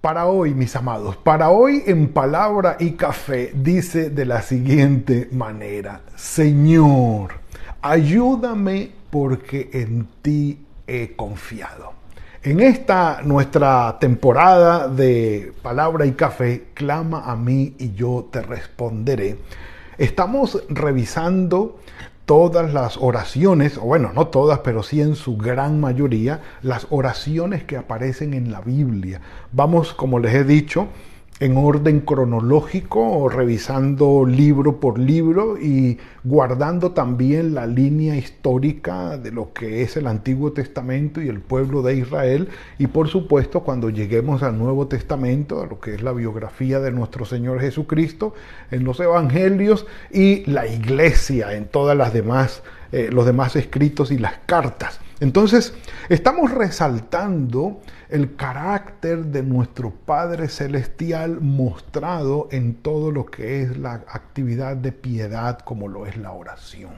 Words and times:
Para 0.00 0.28
hoy, 0.28 0.54
mis 0.54 0.74
amados, 0.76 1.18
para 1.18 1.50
hoy 1.50 1.82
en 1.86 2.08
palabra 2.08 2.78
y 2.80 2.92
café 2.92 3.52
dice 3.54 4.08
de 4.08 4.24
la 4.24 4.40
siguiente 4.40 5.28
manera, 5.30 6.00
Señor, 6.16 7.32
ayúdame 7.82 8.92
porque 9.10 9.68
en 9.74 10.08
ti 10.22 10.64
he 10.86 11.14
confiado. 11.14 11.92
En 12.42 12.60
esta 12.60 13.20
nuestra 13.22 13.98
temporada 14.00 14.88
de 14.88 15.52
palabra 15.60 16.06
y 16.06 16.12
café, 16.12 16.68
clama 16.72 17.30
a 17.30 17.36
mí 17.36 17.74
y 17.78 17.92
yo 17.92 18.26
te 18.32 18.40
responderé. 18.40 19.36
Estamos 19.98 20.64
revisando 20.70 21.78
todas 22.30 22.72
las 22.72 22.96
oraciones, 22.96 23.76
o 23.76 23.80
bueno, 23.80 24.12
no 24.14 24.28
todas, 24.28 24.60
pero 24.60 24.84
sí 24.84 25.00
en 25.00 25.16
su 25.16 25.36
gran 25.36 25.80
mayoría, 25.80 26.40
las 26.62 26.86
oraciones 26.90 27.64
que 27.64 27.76
aparecen 27.76 28.34
en 28.34 28.52
la 28.52 28.60
Biblia. 28.60 29.20
Vamos, 29.50 29.92
como 29.92 30.20
les 30.20 30.36
he 30.36 30.44
dicho, 30.44 30.86
en 31.40 31.56
orden 31.56 32.00
cronológico, 32.00 33.30
revisando 33.30 34.26
libro 34.26 34.78
por 34.78 34.98
libro 34.98 35.56
y 35.58 35.98
guardando 36.22 36.92
también 36.92 37.54
la 37.54 37.66
línea 37.66 38.14
histórica 38.14 39.16
de 39.16 39.32
lo 39.32 39.54
que 39.54 39.80
es 39.80 39.96
el 39.96 40.06
Antiguo 40.06 40.52
Testamento 40.52 41.22
y 41.22 41.28
el 41.28 41.40
pueblo 41.40 41.80
de 41.80 41.96
Israel. 41.96 42.50
Y 42.78 42.88
por 42.88 43.08
supuesto, 43.08 43.60
cuando 43.60 43.88
lleguemos 43.88 44.42
al 44.42 44.58
Nuevo 44.58 44.86
Testamento, 44.86 45.62
a 45.62 45.66
lo 45.66 45.80
que 45.80 45.94
es 45.94 46.02
la 46.02 46.12
biografía 46.12 46.78
de 46.78 46.92
nuestro 46.92 47.24
Señor 47.24 47.58
Jesucristo, 47.60 48.34
en 48.70 48.84
los 48.84 49.00
Evangelios 49.00 49.86
y 50.12 50.44
la 50.44 50.66
iglesia 50.66 51.54
en 51.54 51.64
todas 51.64 51.96
las 51.96 52.12
demás, 52.12 52.62
eh, 52.92 53.08
los 53.10 53.24
demás 53.24 53.56
escritos 53.56 54.10
y 54.10 54.18
las 54.18 54.34
cartas. 54.44 55.00
Entonces, 55.20 55.74
estamos 56.08 56.50
resaltando 56.50 57.80
el 58.08 58.36
carácter 58.36 59.26
de 59.26 59.42
nuestro 59.42 59.90
Padre 59.90 60.48
Celestial 60.48 61.42
mostrado 61.42 62.48
en 62.50 62.74
todo 62.74 63.12
lo 63.12 63.26
que 63.26 63.62
es 63.62 63.76
la 63.76 63.92
actividad 63.92 64.76
de 64.76 64.92
piedad 64.92 65.58
como 65.58 65.88
lo 65.88 66.06
es 66.06 66.16
la 66.16 66.32
oración. 66.32 66.92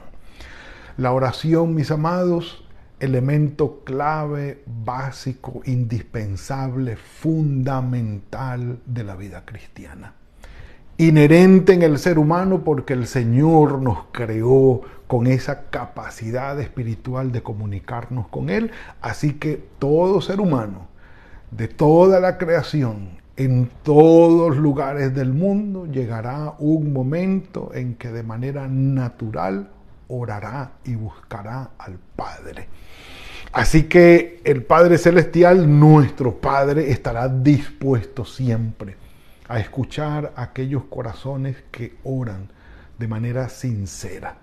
La 0.95 1.11
oración, 1.11 1.75
mis 1.75 1.91
amados, 1.91 2.65
elemento 3.01 3.81
clave, 3.83 4.63
básico, 4.65 5.61
indispensable, 5.65 6.95
fundamental 6.95 8.79
de 8.85 9.03
la 9.03 9.17
vida 9.17 9.43
cristiana. 9.43 10.13
Inherente 10.97 11.73
en 11.73 11.81
el 11.81 11.97
ser 11.97 12.17
humano 12.19 12.63
porque 12.63 12.93
el 12.93 13.07
Señor 13.07 13.81
nos 13.81 14.05
creó 14.13 14.81
con 15.13 15.27
esa 15.27 15.65
capacidad 15.69 16.59
espiritual 16.59 17.31
de 17.31 17.43
comunicarnos 17.43 18.29
con 18.29 18.49
Él. 18.49 18.71
Así 18.99 19.33
que 19.33 19.63
todo 19.77 20.21
ser 20.21 20.39
humano, 20.39 20.87
de 21.51 21.67
toda 21.67 22.19
la 22.19 22.39
creación, 22.39 23.19
en 23.37 23.69
todos 23.83 24.57
lugares 24.57 25.13
del 25.13 25.31
mundo, 25.31 25.85
llegará 25.85 26.55
un 26.57 26.91
momento 26.93 27.69
en 27.75 27.93
que 27.93 28.11
de 28.11 28.23
manera 28.23 28.67
natural 28.67 29.69
orará 30.07 30.71
y 30.83 30.95
buscará 30.95 31.69
al 31.77 31.99
Padre. 32.15 32.67
Así 33.51 33.83
que 33.83 34.41
el 34.43 34.63
Padre 34.63 34.97
Celestial, 34.97 35.79
nuestro 35.79 36.41
Padre, 36.41 36.89
estará 36.89 37.29
dispuesto 37.29 38.25
siempre 38.25 38.95
a 39.47 39.59
escuchar 39.59 40.33
aquellos 40.35 40.85
corazones 40.85 41.57
que 41.69 41.97
oran 42.03 42.49
de 42.97 43.07
manera 43.07 43.47
sincera 43.49 44.37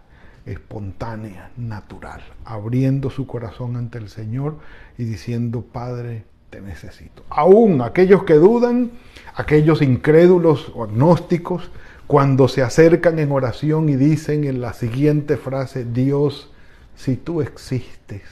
espontánea, 0.52 1.50
natural, 1.56 2.22
abriendo 2.44 3.10
su 3.10 3.26
corazón 3.26 3.76
ante 3.76 3.98
el 3.98 4.08
Señor 4.08 4.58
y 4.98 5.04
diciendo, 5.04 5.62
Padre, 5.62 6.24
te 6.50 6.60
necesito. 6.60 7.22
Aún 7.30 7.80
aquellos 7.80 8.24
que 8.24 8.34
dudan, 8.34 8.90
aquellos 9.34 9.82
incrédulos 9.82 10.72
o 10.74 10.84
agnósticos, 10.84 11.70
cuando 12.06 12.48
se 12.48 12.62
acercan 12.62 13.20
en 13.20 13.30
oración 13.30 13.88
y 13.88 13.94
dicen 13.94 14.44
en 14.44 14.60
la 14.60 14.72
siguiente 14.72 15.36
frase, 15.36 15.84
Dios, 15.84 16.50
si 16.96 17.16
tú 17.16 17.40
existes, 17.40 18.22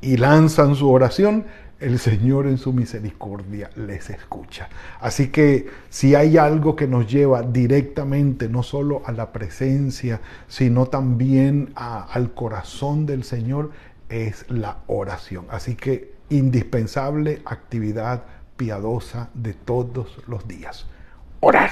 y 0.00 0.16
lanzan 0.16 0.76
su 0.76 0.88
oración, 0.88 1.44
el 1.80 1.98
Señor 1.98 2.46
en 2.46 2.58
su 2.58 2.72
misericordia 2.72 3.70
les 3.74 4.10
escucha. 4.10 4.68
Así 5.00 5.28
que 5.28 5.68
si 5.88 6.14
hay 6.14 6.36
algo 6.36 6.76
que 6.76 6.86
nos 6.86 7.10
lleva 7.10 7.42
directamente 7.42 8.48
no 8.48 8.62
solo 8.62 9.02
a 9.06 9.12
la 9.12 9.32
presencia, 9.32 10.20
sino 10.46 10.86
también 10.86 11.72
al 11.74 12.32
corazón 12.34 13.06
del 13.06 13.24
Señor, 13.24 13.70
es 14.08 14.44
la 14.48 14.78
oración. 14.86 15.46
Así 15.50 15.74
que 15.74 16.12
indispensable 16.28 17.42
actividad 17.44 18.24
piadosa 18.56 19.30
de 19.34 19.54
todos 19.54 20.18
los 20.26 20.46
días. 20.46 20.86
Orar. 21.40 21.70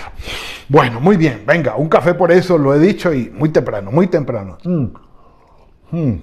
Bueno, 0.68 1.00
muy 1.00 1.18
bien, 1.18 1.44
venga, 1.46 1.76
un 1.76 1.88
café 1.88 2.14
por 2.14 2.32
eso, 2.32 2.56
lo 2.56 2.74
he 2.74 2.78
dicho 2.78 3.12
y 3.12 3.28
muy 3.28 3.50
temprano, 3.50 3.90
muy 3.90 4.06
temprano. 4.06 4.56
Mm. 4.64 4.86
Mm. 5.90 6.22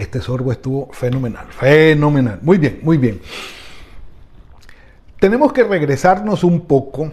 Este 0.00 0.22
sorbo 0.22 0.50
estuvo 0.50 0.88
fenomenal, 0.92 1.46
fenomenal. 1.50 2.38
Muy 2.40 2.56
bien, 2.56 2.80
muy 2.80 2.96
bien. 2.96 3.20
Tenemos 5.18 5.52
que 5.52 5.62
regresarnos 5.62 6.42
un 6.42 6.62
poco 6.62 7.12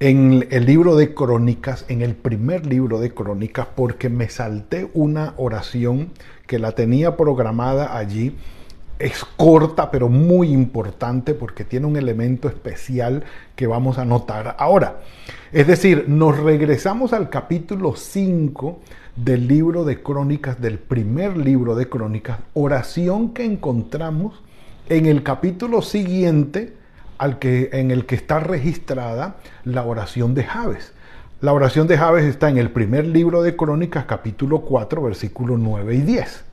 en 0.00 0.44
el 0.50 0.66
libro 0.66 0.96
de 0.96 1.14
Crónicas, 1.14 1.84
en 1.86 2.02
el 2.02 2.16
primer 2.16 2.66
libro 2.66 2.98
de 2.98 3.14
Crónicas, 3.14 3.68
porque 3.76 4.08
me 4.08 4.28
salté 4.28 4.90
una 4.94 5.34
oración 5.36 6.10
que 6.48 6.58
la 6.58 6.72
tenía 6.72 7.16
programada 7.16 7.96
allí. 7.96 8.36
Es 8.98 9.24
corta, 9.24 9.92
pero 9.92 10.08
muy 10.08 10.52
importante 10.52 11.34
porque 11.34 11.62
tiene 11.62 11.86
un 11.86 11.96
elemento 11.96 12.48
especial 12.48 13.22
que 13.54 13.68
vamos 13.68 13.96
a 13.98 14.04
notar 14.04 14.56
ahora. 14.58 15.02
Es 15.52 15.68
decir, 15.68 16.06
nos 16.08 16.36
regresamos 16.40 17.12
al 17.12 17.30
capítulo 17.30 17.94
5 17.94 18.80
del 19.16 19.46
libro 19.46 19.84
de 19.84 20.02
crónicas, 20.02 20.60
del 20.60 20.78
primer 20.78 21.36
libro 21.36 21.74
de 21.74 21.88
crónicas, 21.88 22.40
oración 22.52 23.32
que 23.32 23.44
encontramos 23.44 24.42
en 24.88 25.06
el 25.06 25.22
capítulo 25.22 25.82
siguiente 25.82 26.74
al 27.18 27.38
que, 27.38 27.70
en 27.72 27.90
el 27.90 28.06
que 28.06 28.16
está 28.16 28.40
registrada 28.40 29.36
la 29.64 29.84
oración 29.84 30.34
de 30.34 30.44
Javes. 30.44 30.92
La 31.40 31.52
oración 31.52 31.86
de 31.86 31.96
Javes 31.96 32.24
está 32.24 32.48
en 32.48 32.58
el 32.58 32.70
primer 32.70 33.06
libro 33.06 33.42
de 33.42 33.54
crónicas, 33.54 34.04
capítulo 34.06 34.62
4, 34.62 35.02
versículos 35.02 35.58
9 35.60 35.94
y 35.94 36.00
10. 36.00 36.44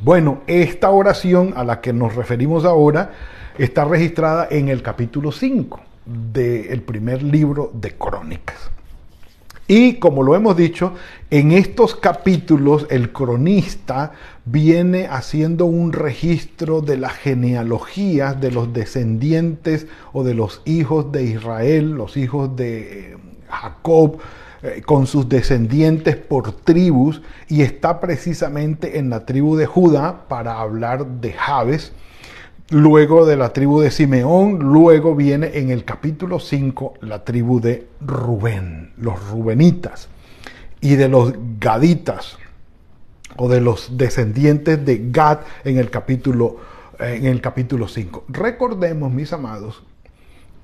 Bueno, 0.00 0.42
esta 0.46 0.90
oración 0.90 1.54
a 1.56 1.64
la 1.64 1.80
que 1.80 1.92
nos 1.92 2.14
referimos 2.14 2.64
ahora 2.64 3.12
está 3.58 3.84
registrada 3.84 4.46
en 4.50 4.68
el 4.68 4.82
capítulo 4.82 5.32
5 5.32 5.80
del 6.04 6.82
primer 6.82 7.22
libro 7.22 7.70
de 7.74 7.92
crónicas. 7.92 8.70
Y 9.68 9.94
como 9.94 10.22
lo 10.22 10.36
hemos 10.36 10.56
dicho, 10.56 10.92
en 11.30 11.50
estos 11.50 11.96
capítulos 11.96 12.86
el 12.88 13.12
cronista 13.12 14.12
viene 14.44 15.08
haciendo 15.08 15.66
un 15.66 15.92
registro 15.92 16.82
de 16.82 16.96
las 16.96 17.14
genealogías 17.14 18.40
de 18.40 18.52
los 18.52 18.72
descendientes 18.72 19.88
o 20.12 20.22
de 20.22 20.34
los 20.34 20.62
hijos 20.66 21.10
de 21.10 21.24
Israel, 21.24 21.90
los 21.90 22.16
hijos 22.16 22.54
de 22.54 23.14
eh, 23.14 23.16
Jacob, 23.48 24.18
eh, 24.62 24.82
con 24.86 25.08
sus 25.08 25.28
descendientes 25.28 26.16
por 26.16 26.52
tribus, 26.52 27.20
y 27.48 27.62
está 27.62 27.98
precisamente 27.98 28.98
en 28.98 29.10
la 29.10 29.26
tribu 29.26 29.56
de 29.56 29.66
Judá 29.66 30.28
para 30.28 30.60
hablar 30.60 31.06
de 31.06 31.32
Jabes 31.32 31.92
luego 32.70 33.26
de 33.26 33.36
la 33.36 33.52
tribu 33.52 33.80
de 33.80 33.90
Simeón, 33.90 34.58
luego 34.58 35.14
viene 35.14 35.58
en 35.58 35.70
el 35.70 35.84
capítulo 35.84 36.40
5 36.40 36.94
la 37.02 37.24
tribu 37.24 37.60
de 37.60 37.86
Rubén, 38.00 38.92
los 38.96 39.30
rubenitas, 39.30 40.08
y 40.80 40.96
de 40.96 41.08
los 41.08 41.32
gaditas, 41.58 42.38
o 43.36 43.48
de 43.48 43.60
los 43.60 43.96
descendientes 43.96 44.84
de 44.84 45.10
Gad 45.10 45.40
en 45.64 45.78
el 45.78 45.90
capítulo, 45.90 46.56
en 46.98 47.26
el 47.26 47.40
capítulo 47.40 47.86
5. 47.86 48.24
Recordemos, 48.28 49.12
mis 49.12 49.32
amados, 49.32 49.82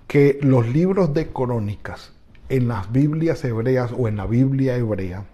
que 0.07 0.39
los 0.43 0.67
libros 0.67 1.15
de 1.15 1.29
crónicas 1.29 2.13
en 2.49 2.69
las 2.69 2.91
Biblias 2.93 3.45
hebreas 3.45 3.93
o 3.97 4.09
en 4.09 4.17
la 4.17 4.27
Biblia 4.27 4.77
hebrea 4.77 5.25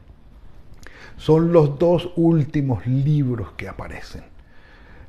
son 1.17 1.53
los 1.53 1.79
dos 1.79 2.12
últimos 2.17 2.87
libros 2.87 3.49
que 3.56 3.69
aparecen. 3.69 4.23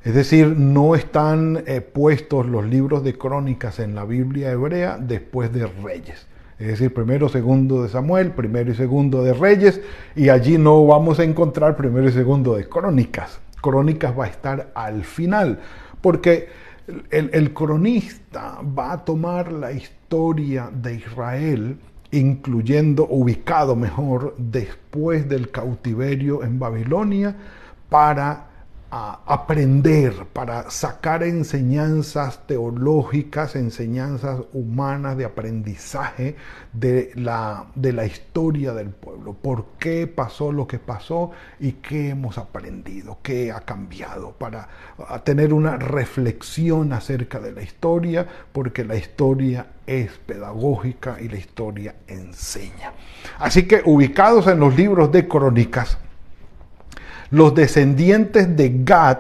Es 0.04 0.16
decir, 0.16 0.56
no 0.57 0.96
están 0.96 1.63
eh, 1.68 1.81
puestos 1.81 2.46
los 2.46 2.66
libros 2.66 3.04
de 3.04 3.18
crónicas 3.18 3.80
en 3.80 3.96
la 3.96 4.06
Biblia 4.06 4.51
hebrea 4.51 4.98
después 4.98 5.51
de 5.51 5.68
Reyes. 5.68 6.25
Es 6.57 6.68
decir, 6.68 6.94
primero, 6.94 7.30
segundo 7.30 7.84
de 7.84 7.90
Samuel, 7.90 8.31
primero 8.31 8.72
y 8.72 8.75
segundo 8.75 9.24
de 9.24 9.34
Reyes, 9.34 9.81
y 10.16 10.30
allí 10.30 10.57
no 10.57 10.86
vamos 10.86 11.19
a 11.19 11.24
encontrar 11.24 11.75
primero 11.75 12.07
y 12.07 12.12
segundo 12.12 12.56
de 12.56 12.68
Crónicas. 12.68 13.40
Crónicas 13.62 14.18
va 14.18 14.25
a 14.25 14.28
estar 14.28 14.72
al 14.74 15.04
final, 15.04 15.60
porque 16.01 16.48
el, 17.12 17.30
el 17.34 17.54
cronista 17.54 18.60
va 18.78 18.94
a 18.94 19.06
tomar 19.06 19.51
la 19.51 19.72
historia 19.72 20.69
de 20.74 20.96
Israel 20.96 21.78
incluyendo, 22.12 23.06
ubicado 23.07 23.75
mejor, 23.75 24.36
después 24.38 25.30
del 25.30 25.51
cautiverio 25.51 26.44
en 26.44 26.57
Babilonia, 26.60 27.36
para 27.90 28.49
a 28.91 29.19
aprender, 29.25 30.25
para 30.33 30.71
sacar 30.71 31.21
enseñanzas 31.24 32.47
teológicas, 32.47 33.56
enseñanzas 33.56 34.41
humanas 34.51 35.15
de 35.15 35.25
aprendizaje 35.25 36.36
de 36.74 37.12
la, 37.15 37.68
de 37.75 37.94
la 37.94 38.06
historia 38.06 38.74
del 38.74 38.89
pueblo. 38.89 39.33
¿Por 39.33 39.65
qué 39.77 40.07
pasó 40.07 40.51
lo 40.51 40.68
que 40.68 40.80
pasó 40.80 41.31
y 41.59 41.74
qué 41.74 42.09
hemos 42.09 42.38
aprendido? 42.38 43.19
¿Qué 43.21 43.51
ha 43.51 43.62
cambiado? 43.62 44.31
Para 44.31 44.68
tener 45.24 45.53
una 45.53 45.77
reflexión 45.77 46.91
acerca 46.94 47.39
de 47.39 47.51
la 47.51 47.62
historia, 47.62 48.27
porque 48.51 48.83
la 48.83 48.95
historia 48.95 49.68
es 49.86 50.12
pedagógica 50.25 51.18
y 51.21 51.30
la 51.30 51.38
historia 51.38 51.95
enseña. 52.07 52.94
Así 53.38 53.68
que 53.68 53.81
ubicados 53.86 54.47
en 54.47 54.59
los 54.59 54.75
libros 54.75 55.12
de 55.12 55.27
crónicas, 55.27 55.97
los 57.31 57.54
descendientes 57.54 58.56
de 58.56 58.81
Gad 58.84 59.18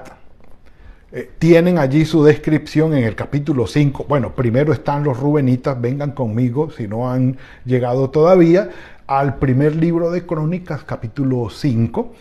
eh, 1.11 1.29
tienen 1.39 1.77
allí 1.77 2.05
su 2.05 2.23
descripción 2.23 2.93
en 2.93 3.03
el 3.03 3.15
capítulo 3.15 3.67
5. 3.67 4.05
Bueno, 4.07 4.35
primero 4.35 4.73
están 4.73 5.03
los 5.03 5.19
Rubenitas, 5.19 5.79
vengan 5.79 6.11
conmigo 6.11 6.69
si 6.71 6.87
no 6.87 7.11
han 7.11 7.37
llegado 7.65 8.09
todavía 8.09 8.69
al 9.07 9.37
primer 9.37 9.75
libro 9.75 10.11
de 10.11 10.25
Crónicas, 10.25 10.83
capítulo 10.83 11.49
5. 11.49 12.13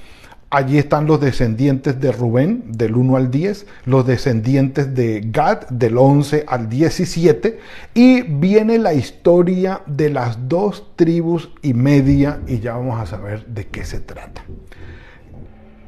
Allí 0.50 0.78
están 0.78 1.06
los 1.06 1.20
descendientes 1.20 2.00
de 2.00 2.10
Rubén, 2.12 2.64
del 2.68 2.96
1 2.96 3.16
al 3.18 3.30
10, 3.30 3.66
los 3.84 4.06
descendientes 4.06 4.94
de 4.94 5.22
Gad, 5.26 5.68
del 5.68 5.98
11 5.98 6.46
al 6.48 6.70
17, 6.70 7.58
y 7.92 8.22
viene 8.22 8.78
la 8.78 8.94
historia 8.94 9.82
de 9.84 10.08
las 10.08 10.48
dos 10.48 10.96
tribus 10.96 11.50
y 11.60 11.74
media, 11.74 12.40
y 12.46 12.60
ya 12.60 12.76
vamos 12.76 12.98
a 12.98 13.04
saber 13.04 13.44
de 13.44 13.66
qué 13.66 13.84
se 13.84 14.00
trata. 14.00 14.42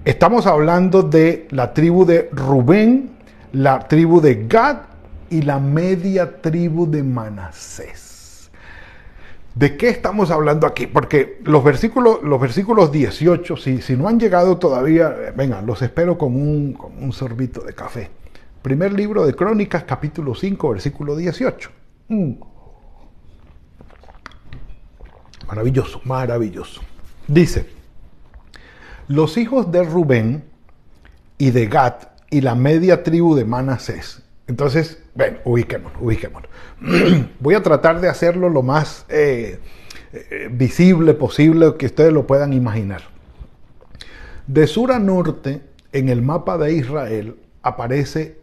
Estamos 0.04 0.46
hablando 0.46 1.02
de 1.02 1.46
la 1.50 1.74
tribu 1.74 2.06
de 2.06 2.30
Rubén, 2.32 3.10
la 3.52 3.80
tribu 3.80 4.22
de 4.22 4.46
Gad 4.46 4.78
y 5.28 5.42
la 5.42 5.58
media 5.58 6.40
tribu 6.40 6.90
de 6.90 7.02
Manasés. 7.02 8.50
¿De 9.54 9.76
qué 9.76 9.90
estamos 9.90 10.30
hablando 10.30 10.66
aquí? 10.66 10.86
Porque 10.86 11.40
los 11.44 11.62
versículos, 11.62 12.22
los 12.22 12.40
versículos 12.40 12.90
18, 12.90 13.58
si, 13.58 13.82
si 13.82 13.94
no 13.94 14.08
han 14.08 14.18
llegado 14.18 14.56
todavía, 14.56 15.34
vengan, 15.36 15.66
los 15.66 15.82
espero 15.82 16.16
con 16.16 16.34
un, 16.34 16.78
un 16.98 17.12
sorbito 17.12 17.60
de 17.60 17.74
café. 17.74 18.08
Primer 18.62 18.94
libro 18.94 19.26
de 19.26 19.34
Crónicas, 19.34 19.84
capítulo 19.84 20.34
5, 20.34 20.70
versículo 20.70 21.14
18. 21.14 21.70
Mm. 22.08 22.32
Maravilloso, 25.46 26.00
maravilloso. 26.04 26.80
Dice, 27.28 27.79
los 29.10 29.38
hijos 29.38 29.72
de 29.72 29.82
Rubén 29.82 30.44
y 31.36 31.50
de 31.50 31.66
Gad 31.66 31.94
y 32.30 32.42
la 32.42 32.54
media 32.54 33.02
tribu 33.02 33.34
de 33.34 33.44
Manasés. 33.44 34.22
Entonces, 34.46 35.02
ven, 35.16 35.40
ubiquémonos, 35.44 36.00
ubiquémonos. 36.00 36.48
Voy 37.40 37.56
a 37.56 37.62
tratar 37.64 38.00
de 38.00 38.08
hacerlo 38.08 38.48
lo 38.48 38.62
más 38.62 39.06
eh, 39.08 39.58
eh, 40.12 40.48
visible 40.52 41.14
posible 41.14 41.74
que 41.76 41.86
ustedes 41.86 42.12
lo 42.12 42.24
puedan 42.24 42.52
imaginar. 42.52 43.02
De 44.46 44.68
sur 44.68 44.92
a 44.92 45.00
norte, 45.00 45.60
en 45.90 46.08
el 46.08 46.22
mapa 46.22 46.56
de 46.56 46.72
Israel, 46.74 47.34
aparece 47.62 48.38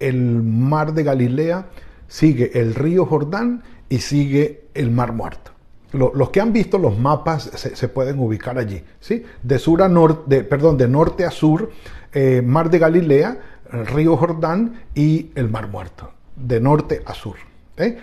el 0.00 0.20
mar 0.42 0.92
de 0.92 1.02
Galilea, 1.02 1.64
sigue 2.08 2.60
el 2.60 2.74
río 2.74 3.06
Jordán 3.06 3.62
y 3.88 4.00
sigue 4.00 4.64
el 4.74 4.90
mar 4.90 5.14
muerto 5.14 5.52
los 5.92 6.30
que 6.30 6.40
han 6.40 6.52
visto 6.52 6.78
los 6.78 6.98
mapas 6.98 7.42
se, 7.42 7.88
pueden 7.88 8.18
ubicar 8.20 8.58
allí, 8.58 8.82
¿sí? 9.00 9.24
De 9.42 9.58
sur 9.58 9.82
a 9.82 9.88
norte, 9.88 10.44
perdón, 10.44 10.76
de 10.76 10.88
norte 10.88 11.24
a 11.24 11.30
sur, 11.30 11.70
eh, 12.12 12.42
Mar 12.44 12.70
de 12.70 12.78
Galilea, 12.78 13.38
Río 13.72 14.16
Jordán 14.16 14.82
y 14.94 15.30
el 15.34 15.48
Mar 15.48 15.68
Muerto, 15.68 16.12
de 16.36 16.60
norte 16.60 17.02
a 17.04 17.14
sur. 17.14 17.36
¿eh? 17.76 17.98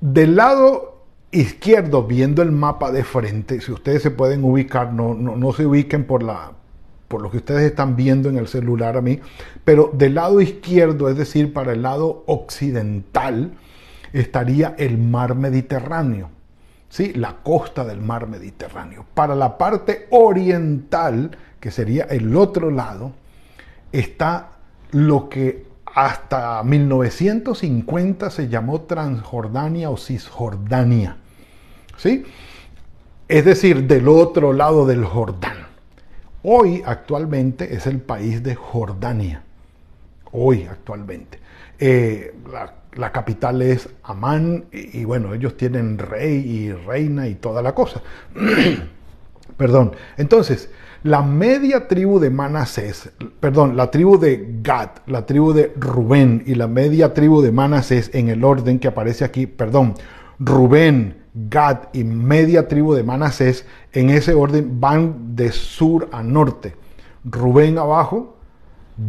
Del 0.00 0.36
lado 0.36 1.04
izquierdo, 1.30 2.04
viendo 2.04 2.42
el 2.42 2.52
mapa 2.52 2.90
de 2.90 3.04
frente, 3.04 3.60
si 3.60 3.72
ustedes 3.72 4.02
se 4.02 4.10
pueden 4.10 4.44
ubicar, 4.44 4.92
no, 4.92 5.14
no, 5.14 5.36
no 5.36 5.52
se 5.52 5.66
ubiquen 5.66 6.04
por, 6.04 6.22
la, 6.22 6.52
por 7.08 7.20
lo 7.20 7.30
que 7.30 7.38
ustedes 7.38 7.62
están 7.62 7.96
viendo 7.96 8.28
en 8.28 8.38
el 8.38 8.48
celular 8.48 8.96
a 8.96 9.02
mí, 9.02 9.20
pero 9.64 9.90
del 9.92 10.14
lado 10.14 10.40
izquierdo, 10.40 11.08
es 11.08 11.16
decir, 11.16 11.52
para 11.52 11.72
el 11.72 11.82
lado 11.82 12.24
occidental, 12.26 13.52
estaría 14.12 14.74
el 14.78 14.98
mar 14.98 15.34
Mediterráneo. 15.34 16.30
¿Sí? 16.88 17.12
la 17.14 17.36
costa 17.42 17.84
del 17.84 18.00
mar 18.00 18.26
Mediterráneo. 18.26 19.04
Para 19.14 19.34
la 19.34 19.58
parte 19.58 20.06
oriental, 20.10 21.36
que 21.60 21.70
sería 21.70 22.04
el 22.04 22.36
otro 22.36 22.70
lado, 22.70 23.12
está 23.92 24.50
lo 24.90 25.28
que 25.28 25.66
hasta 25.94 26.62
1950 26.62 28.30
se 28.30 28.48
llamó 28.48 28.82
Transjordania 28.82 29.90
o 29.90 29.96
Cisjordania. 29.96 31.16
¿Sí? 31.96 32.24
Es 33.26 33.44
decir, 33.44 33.86
del 33.86 34.08
otro 34.08 34.52
lado 34.52 34.86
del 34.86 35.04
Jordán. 35.04 35.66
Hoy 36.42 36.82
actualmente 36.86 37.74
es 37.74 37.86
el 37.86 38.00
país 38.00 38.42
de 38.42 38.54
Jordania. 38.54 39.42
Hoy 40.32 40.64
actualmente. 40.70 41.40
Eh, 41.78 42.34
capital 43.12 43.62
es 43.62 43.88
Amán 44.02 44.66
y, 44.72 45.04
bueno, 45.04 45.34
ellos 45.34 45.56
tienen 45.56 45.98
rey 45.98 46.36
y 46.36 46.72
reina 46.72 47.28
y 47.28 47.34
toda 47.34 47.62
la 47.62 47.74
cosa. 47.74 48.02
perdón. 49.58 49.92
Entonces, 50.16 50.70
la 51.02 51.22
media 51.22 51.86
tribu 51.86 52.18
de 52.18 52.30
Manasés, 52.30 53.10
perdón, 53.40 53.76
la 53.76 53.90
tribu 53.90 54.18
de 54.18 54.60
Gad, 54.62 54.90
la 55.06 55.26
tribu 55.26 55.52
de 55.52 55.72
Rubén 55.76 56.42
y 56.46 56.54
la 56.54 56.66
media 56.66 57.12
tribu 57.12 57.42
de 57.42 57.52
Manasés 57.52 58.10
en 58.14 58.28
el 58.28 58.42
orden 58.42 58.78
que 58.78 58.88
aparece 58.88 59.24
aquí, 59.24 59.46
perdón, 59.46 59.94
Rubén, 60.38 61.18
Gad 61.34 61.88
y 61.92 62.04
media 62.04 62.66
tribu 62.68 62.94
de 62.94 63.02
Manasés, 63.02 63.66
en 63.92 64.10
ese 64.10 64.34
orden 64.34 64.80
van 64.80 65.36
de 65.36 65.52
sur 65.52 66.08
a 66.10 66.22
norte. 66.22 66.74
Rubén 67.24 67.78
abajo, 67.78 68.36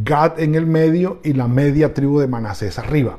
Gad 0.04 0.40
en 0.40 0.56
el 0.56 0.68
medio 0.68 1.20
y 1.24 1.34
la 1.34 1.48
media 1.48 1.94
tribu 1.94 2.20
de 2.20 2.28
Manasés 2.28 2.78
arriba 2.78 3.18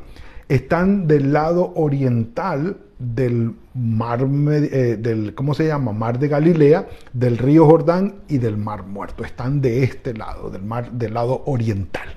están 0.50 1.06
del 1.06 1.32
lado 1.32 1.72
oriental 1.76 2.76
del 2.98 3.54
mar, 3.72 4.20
eh, 4.20 4.96
del, 4.98 5.32
¿cómo 5.34 5.54
se 5.54 5.66
llama? 5.66 5.92
Mar 5.92 6.18
de 6.18 6.26
Galilea, 6.26 6.88
del 7.12 7.38
río 7.38 7.66
Jordán 7.66 8.16
y 8.28 8.38
del 8.38 8.56
mar 8.56 8.82
muerto. 8.82 9.24
Están 9.24 9.60
de 9.60 9.84
este 9.84 10.12
lado, 10.12 10.50
del 10.50 10.62
mar, 10.62 10.90
del 10.90 11.14
lado 11.14 11.44
oriental. 11.46 12.08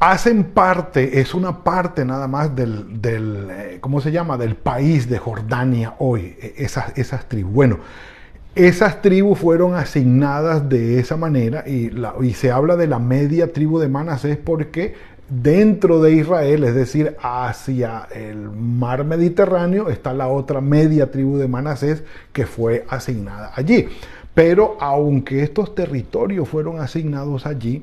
Hacen 0.00 0.44
parte, 0.44 1.20
es 1.20 1.34
una 1.34 1.62
parte 1.62 2.04
nada 2.04 2.26
más 2.26 2.56
del, 2.56 3.00
del 3.00 3.48
eh, 3.50 3.78
¿cómo 3.80 4.00
se 4.00 4.10
llama? 4.10 4.38
Del 4.38 4.56
país 4.56 5.10
de 5.10 5.18
Jordania 5.18 5.96
hoy, 5.98 6.34
e, 6.40 6.54
esas, 6.56 6.96
esas 6.96 7.28
tribus. 7.28 7.52
Bueno, 7.52 7.78
esas 8.54 9.00
tribus 9.00 9.38
fueron 9.38 9.74
asignadas 9.74 10.68
de 10.68 10.98
esa 10.98 11.16
manera 11.16 11.64
y, 11.66 11.90
y, 12.20 12.34
se 12.34 12.50
habla 12.50 12.76
de 12.76 12.86
la 12.86 12.98
media 12.98 13.52
tribu 13.52 13.78
de 13.78 13.88
Manasés 13.88 14.36
porque 14.36 14.94
dentro 15.40 16.02
de 16.02 16.12
Israel, 16.12 16.64
es 16.64 16.74
decir, 16.74 17.16
hacia 17.22 18.06
el 18.14 18.36
mar 18.36 19.04
Mediterráneo, 19.04 19.88
está 19.88 20.12
la 20.12 20.28
otra 20.28 20.60
media 20.60 21.10
tribu 21.10 21.38
de 21.38 21.48
Manasés 21.48 22.04
que 22.32 22.44
fue 22.44 22.84
asignada 22.88 23.52
allí. 23.54 23.88
Pero 24.34 24.76
aunque 24.80 25.42
estos 25.42 25.74
territorios 25.74 26.48
fueron 26.48 26.80
asignados 26.80 27.46
allí, 27.46 27.82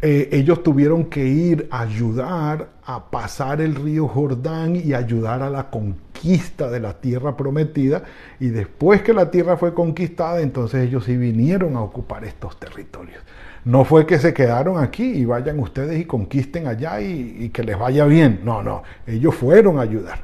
eh, 0.00 0.28
ellos 0.30 0.62
tuvieron 0.62 1.06
que 1.06 1.26
ir 1.26 1.66
a 1.70 1.80
ayudar 1.80 2.68
a 2.84 3.10
pasar 3.10 3.60
el 3.60 3.74
río 3.74 4.06
Jordán 4.06 4.76
y 4.76 4.94
ayudar 4.94 5.42
a 5.42 5.50
la 5.50 5.70
conquista 5.70 6.70
de 6.70 6.78
la 6.78 7.00
tierra 7.00 7.36
prometida. 7.36 8.04
Y 8.38 8.48
después 8.48 9.02
que 9.02 9.12
la 9.12 9.30
tierra 9.30 9.56
fue 9.56 9.74
conquistada, 9.74 10.40
entonces 10.40 10.86
ellos 10.86 11.04
sí 11.04 11.16
vinieron 11.16 11.76
a 11.76 11.82
ocupar 11.82 12.24
estos 12.24 12.58
territorios. 12.58 13.22
No 13.68 13.84
fue 13.84 14.06
que 14.06 14.18
se 14.18 14.32
quedaron 14.32 14.82
aquí 14.82 15.04
y 15.04 15.26
vayan 15.26 15.58
ustedes 15.58 16.00
y 16.00 16.06
conquisten 16.06 16.66
allá 16.66 17.02
y, 17.02 17.50
que 17.50 17.62
les 17.62 17.78
vaya 17.78 18.06
bien. 18.06 18.40
No, 18.42 18.62
no, 18.62 18.82
ellos 19.06 19.34
fueron 19.34 19.78
a 19.78 19.82
ayudar. 19.82 20.20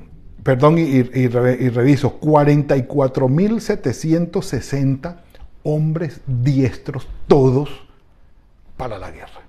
perdón, 0.48 0.78
y, 0.78 0.82
y, 0.82 1.08
y 1.14 1.28
reviso, 1.28 2.18
44.760 2.20 5.16
hombres 5.64 6.22
diestros, 6.26 7.06
todos 7.26 7.86
para 8.78 8.98
la 8.98 9.10
guerra. 9.10 9.42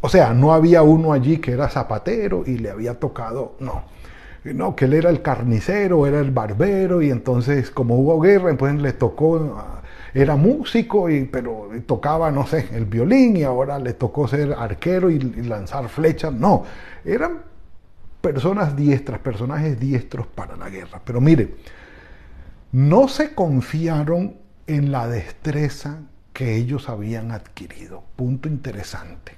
O 0.00 0.08
sea, 0.08 0.32
no 0.34 0.52
había 0.52 0.82
uno 0.82 1.12
allí 1.12 1.38
que 1.38 1.50
era 1.50 1.68
zapatero 1.68 2.44
y 2.46 2.58
le 2.58 2.70
había 2.70 3.00
tocado, 3.00 3.56
no. 3.58 3.96
No, 4.44 4.76
que 4.76 4.84
él 4.84 4.94
era 4.94 5.10
el 5.10 5.22
carnicero, 5.22 6.06
era 6.06 6.20
el 6.20 6.30
barbero 6.30 7.02
y 7.02 7.10
entonces 7.10 7.72
como 7.72 7.96
hubo 7.96 8.20
guerra, 8.20 8.56
pues 8.56 8.76
le 8.76 8.92
tocó, 8.92 9.60
era 10.14 10.36
músico, 10.36 11.10
y, 11.10 11.24
pero 11.24 11.70
tocaba, 11.86 12.30
no 12.30 12.46
sé, 12.46 12.68
el 12.72 12.84
violín 12.84 13.36
y 13.36 13.42
ahora 13.42 13.80
le 13.80 13.94
tocó 13.94 14.28
ser 14.28 14.52
arquero 14.52 15.10
y, 15.10 15.16
y 15.16 15.42
lanzar 15.42 15.88
flechas. 15.88 16.32
No, 16.32 16.62
eran 17.04 17.55
personas 18.26 18.74
diestras, 18.74 19.20
personajes 19.20 19.78
diestros 19.78 20.26
para 20.26 20.56
la 20.56 20.68
guerra. 20.68 21.00
Pero 21.04 21.20
mire, 21.20 21.54
no 22.72 23.06
se 23.06 23.36
confiaron 23.36 24.34
en 24.66 24.90
la 24.90 25.06
destreza 25.06 26.00
que 26.32 26.56
ellos 26.56 26.88
habían 26.88 27.30
adquirido. 27.30 28.02
Punto 28.16 28.48
interesante. 28.48 29.34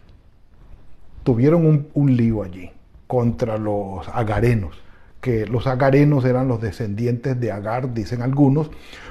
Tuvieron 1.22 1.86
un, 1.92 2.16
lío 2.16 2.42
allí 2.42 2.70
contra 3.06 3.58
los 3.58 4.08
agarenos, 4.08 4.80
que 5.20 5.44
los 5.44 5.66
agarenos 5.66 6.24
eran 6.24 6.48
los 6.48 6.62
descendientes 6.62 7.38
de 7.38 7.52
Agar, 7.52 7.92
dicen 7.92 8.22
algunos, 8.22 8.70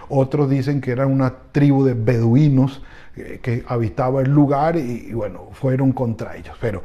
otros 0.09 0.49
dicen 0.49 0.81
que 0.81 0.89
eran 0.89 1.11
una 1.11 1.35
tribu 1.51 1.83
de 1.83 1.93
beduinos 1.93 2.81
eh, 3.15 3.39
que 3.43 3.63
habitaba 3.67 4.21
el 4.21 4.31
lugar 4.31 4.75
y, 4.75 5.09
y 5.09 5.13
bueno, 5.13 5.49
fueron 5.53 5.91
contra 5.91 6.35
ellos. 6.35 6.57
Pero 6.59 6.81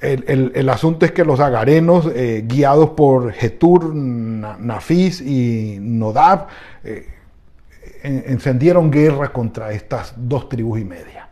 el, 0.00 0.68
asunto 0.68 1.06
es 1.06 1.12
que 1.12 1.24
los 1.24 1.40
agarenos, 1.40 2.10
eh, 2.14 2.44
guiados 2.46 2.90
por 2.90 3.32
Getur, 3.32 3.94
Nafis 3.94 5.20
y 5.20 5.78
Nodab, 5.80 6.48
eh, 6.84 7.06
encendieron 8.02 8.90
guerra 8.90 9.32
contra 9.32 9.72
estas 9.72 10.14
dos 10.16 10.48
tribus 10.48 10.80
y 10.80 10.84
media. 10.84 11.28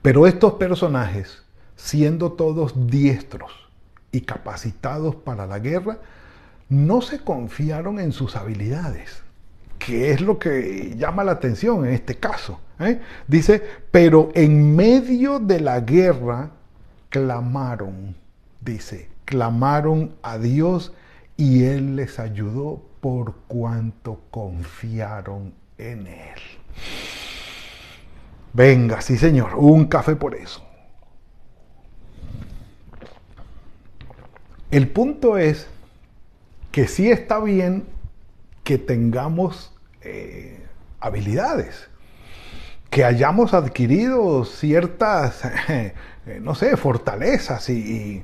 Pero 0.00 0.26
estos 0.26 0.54
personajes, 0.54 1.42
siendo 1.76 2.32
todos 2.32 2.88
diestros 2.88 3.52
y 4.10 4.22
capacitados 4.22 5.14
para 5.14 5.46
la 5.46 5.58
guerra, 5.58 5.98
no 6.68 7.00
se 7.00 7.18
confiaron 7.18 7.98
en 7.98 8.12
sus 8.12 8.36
habilidades, 8.36 9.22
que 9.78 10.10
es 10.10 10.20
lo 10.20 10.38
que 10.38 10.94
llama 10.96 11.24
la 11.24 11.32
atención 11.32 11.86
en 11.86 11.92
este 11.92 12.16
caso. 12.16 12.60
¿eh? 12.80 13.00
Dice, 13.26 13.62
pero 13.90 14.30
en 14.34 14.74
medio 14.74 15.38
de 15.38 15.60
la 15.60 15.80
guerra, 15.80 16.50
clamaron, 17.10 18.16
dice, 18.60 19.08
clamaron 19.24 20.14
a 20.22 20.38
Dios 20.38 20.92
y 21.36 21.64
Él 21.64 21.96
les 21.96 22.18
ayudó 22.18 22.82
por 23.00 23.34
cuanto 23.46 24.20
confiaron 24.30 25.54
en 25.78 26.06
Él. 26.06 26.40
Venga, 28.52 29.00
sí 29.00 29.16
señor, 29.16 29.54
un 29.54 29.86
café 29.86 30.16
por 30.16 30.34
eso. 30.34 30.64
El 34.70 34.88
punto 34.88 35.38
es 35.38 35.66
que 36.72 36.88
sí 36.88 37.10
está 37.10 37.40
bien 37.40 37.86
que 38.64 38.76
tengamos 38.76 39.72
eh, 40.02 40.62
habilidades, 41.00 41.88
que 42.90 43.04
hayamos 43.04 43.54
adquirido 43.54 44.44
ciertas 44.44 45.42
eh, 46.28 46.40
no 46.40 46.54
sé, 46.54 46.76
fortalezas 46.76 47.68
y, 47.70 48.22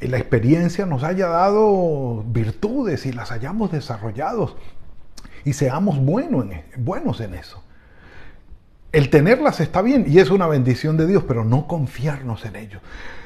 la 0.00 0.18
experiencia 0.18 0.84
nos 0.84 1.02
haya 1.02 1.28
dado 1.28 2.24
virtudes 2.26 3.06
y 3.06 3.12
las 3.12 3.32
hayamos 3.32 3.72
desarrollado 3.72 4.54
y 5.46 5.54
seamos 5.54 5.98
buenos 5.98 6.44
en, 6.44 6.52
e, 6.52 6.64
buenos 6.76 7.20
en 7.20 7.32
eso. 7.32 7.62
El 8.92 9.08
tenerlas 9.08 9.60
está 9.60 9.80
bien 9.80 10.04
y 10.06 10.18
es 10.18 10.28
una 10.28 10.46
bendición 10.46 10.98
de 10.98 11.06
Dios, 11.06 11.24
pero 11.26 11.42
no 11.44 11.66
confiarnos 11.66 12.44
en 12.44 12.56
ello. 12.56 12.80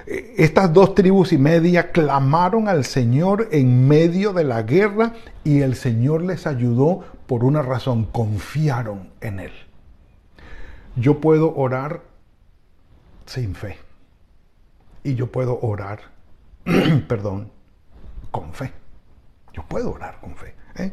Eh, 0.07 0.35
estas 0.39 0.73
dos 0.73 0.95
tribus 0.95 1.33
y 1.33 1.39
media 1.39 1.91
clamaron 1.91 2.69
al 2.69 2.85
Señor 2.85 3.49
en 3.51 3.89
medio 3.89 4.33
de 4.33 4.45
la 4.45 4.63
guerra 4.63 5.15
y 5.43 5.63
el 5.63 5.75
Señor 5.75 6.23
les 6.23 6.47
ayudó 6.47 7.05
por 7.27 7.43
una 7.43 7.63
razón, 7.63 8.05
confiaron 8.05 9.11
en 9.21 9.41
Él. 9.41 9.53
Yo 10.95 11.21
puedo 11.21 11.57
orar 11.57 12.03
sin 13.27 13.57
fe 13.57 13.88
y 15.05 15.15
yo 15.15 15.29
puedo 15.29 15.59
orar, 15.63 16.01
perdón, 17.09 17.51
con 18.31 18.53
fe. 18.53 18.73
Yo 19.53 19.63
puedo 19.67 19.93
orar 19.93 20.21
con 20.21 20.37
fe. 20.37 20.55
¿eh? 20.77 20.93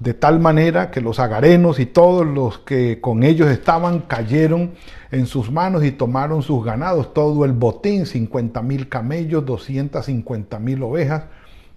De 0.00 0.14
tal 0.14 0.40
manera 0.40 0.90
que 0.90 1.00
los 1.00 1.20
agarenos 1.20 1.78
y 1.78 1.86
todos 1.86 2.26
los 2.26 2.58
que 2.58 3.00
con 3.00 3.22
ellos 3.22 3.48
estaban 3.48 4.00
cayeron 4.00 4.72
en 5.10 5.26
sus 5.26 5.50
manos 5.50 5.84
y 5.84 5.92
tomaron 5.92 6.42
sus 6.42 6.64
ganados, 6.64 7.14
todo 7.14 7.44
el 7.44 7.52
botín, 7.52 8.06
50 8.06 8.60
mil 8.62 8.88
camellos, 8.88 9.44
250 9.46 10.58
mil 10.58 10.82
ovejas, 10.82 11.24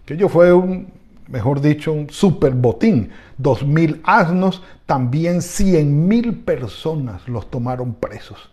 que 0.06 0.16
ello 0.16 0.30
fue 0.30 0.52
un, 0.54 0.88
mejor 1.28 1.62
dicho, 1.62 1.94
un 1.94 2.10
super 2.10 2.54
botín, 2.54 3.12
dos 3.38 3.64
mil 3.64 4.02
asnos, 4.04 4.64
también 4.86 5.42
cien 5.42 6.08
mil 6.08 6.40
personas 6.40 7.28
los 7.28 7.52
tomaron 7.52 7.94
presos 7.94 8.50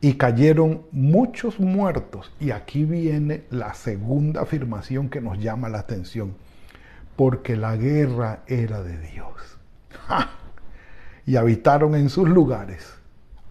y 0.00 0.14
cayeron 0.14 0.86
muchos 0.92 1.60
muertos. 1.60 2.32
Y 2.40 2.52
aquí 2.52 2.84
viene 2.84 3.44
la 3.50 3.74
segunda 3.74 4.42
afirmación 4.42 5.10
que 5.10 5.20
nos 5.20 5.38
llama 5.38 5.68
la 5.68 5.80
atención. 5.80 6.34
Porque 7.16 7.56
la 7.56 7.76
guerra 7.76 8.42
era 8.46 8.82
de 8.82 8.98
Dios. 8.98 9.58
Y 11.26 11.36
habitaron 11.36 11.94
en 11.94 12.08
sus 12.08 12.28
lugares 12.28 12.92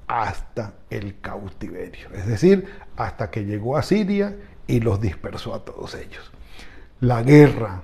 hasta 0.08 0.74
el 0.89 1.22
cautiverio. 1.22 2.10
Es 2.13 2.25
decir, 2.25 2.68
hasta 2.98 3.29
que 3.29 3.46
llegó 3.46 3.77
a 3.77 3.84
Siria 3.84 4.36
y 4.68 4.82
los 4.82 5.00
dispersó 5.00 5.53
a 5.53 5.63
todos 5.63 5.96
ellos. 5.96 6.32
La 7.00 7.22
guerra 7.24 7.84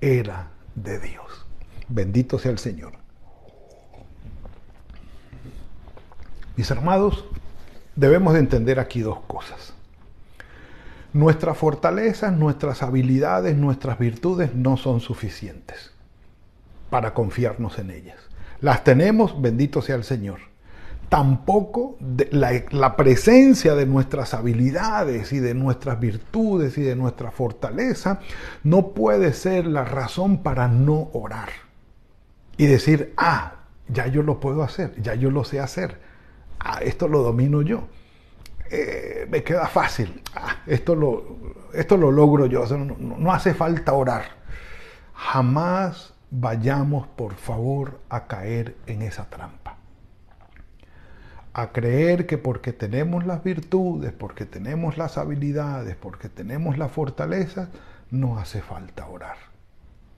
era 0.00 0.48
de 0.74 0.98
Dios. 0.98 1.46
Bendito 1.86 2.38
sea 2.38 2.50
el 2.50 2.58
Señor. 2.58 2.94
Mis 6.56 6.70
hermanos, 6.70 7.26
debemos 7.96 8.34
de 8.34 8.40
entender 8.40 8.78
aquí 8.78 9.00
dos 9.00 9.20
cosas. 9.26 9.72
Nuestras 11.12 11.56
fortalezas, 11.56 12.32
nuestras 12.36 12.82
habilidades, 12.82 13.56
nuestras 13.56 13.98
virtudes 13.98 14.54
no 14.54 14.76
son 14.76 15.00
suficientes 15.00 15.92
para 16.90 17.14
confiarnos 17.14 17.78
en 17.78 17.90
ellas. 17.90 18.18
Las 18.60 18.84
tenemos, 18.84 19.40
bendito 19.40 19.80
sea 19.80 19.96
el 19.96 20.04
Señor. 20.04 20.40
Tampoco 21.08 21.96
la, 22.32 22.64
la, 22.70 22.96
presencia 22.96 23.76
de 23.76 23.86
nuestras 23.86 24.34
habilidades 24.34 25.32
y 25.32 25.38
de 25.38 25.54
nuestras 25.54 26.00
virtudes 26.00 26.76
y 26.78 26.82
de 26.82 26.96
nuestra 26.96 27.30
fortaleza 27.30 28.20
no 28.64 28.88
puede 28.88 29.32
ser 29.32 29.66
la 29.66 29.84
razón 29.84 30.42
para 30.42 30.66
no 30.66 31.08
orar 31.12 31.50
y 32.56 32.66
decir, 32.66 33.14
ah, 33.16 33.52
ya 33.88 34.08
yo 34.08 34.24
lo 34.24 34.40
puedo 34.40 34.64
hacer, 34.64 35.00
ya 35.00 35.14
yo 35.14 35.30
lo 35.30 35.44
sé 35.44 35.60
hacer 35.60 36.05
ah, 36.60 36.80
esto 36.82 37.08
lo 37.08 37.22
domino 37.22 37.62
yo. 37.62 37.88
Eh, 38.70 39.26
me 39.30 39.44
queda 39.44 39.68
fácil, 39.68 40.22
ah, 40.34 40.56
esto, 40.66 40.96
lo, 40.96 41.54
esto 41.72 41.96
lo 41.96 42.10
logro 42.10 42.46
yo, 42.46 42.66
no, 42.76 42.96
no 42.98 43.32
hace 43.32 43.54
falta 43.54 43.92
orar. 43.92 44.24
Jamás 45.14 46.14
vayamos, 46.30 47.06
por 47.06 47.34
favor, 47.34 48.00
a 48.08 48.26
caer 48.26 48.76
en 48.86 49.02
esa 49.02 49.30
trampa. 49.30 49.76
A 51.52 51.72
creer 51.72 52.26
que 52.26 52.38
porque 52.38 52.72
tenemos 52.72 53.24
las 53.24 53.42
virtudes, 53.42 54.12
porque 54.12 54.44
tenemos 54.44 54.98
las 54.98 55.16
habilidades, 55.16 55.96
porque 55.96 56.28
tenemos 56.28 56.76
la 56.76 56.88
fortaleza, 56.88 57.70
no 58.10 58.38
hace 58.38 58.60
falta 58.60 59.06
orar. 59.06 59.36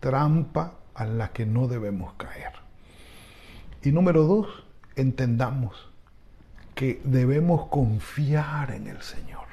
Trampa 0.01 0.75
a 0.95 1.05
la 1.05 1.29
que 1.29 1.47
no 1.47 1.69
debemos 1.69 2.15
caer. 2.15 2.53
Y 3.83 3.93
número 3.93 4.25
dos, 4.25 4.65
entendamos 4.97 5.88
que 6.79 7.01
debemos 7.03 7.67
confiar 7.67 8.71
en 8.71 8.87
el 8.87 9.03
Señor. 9.03 9.47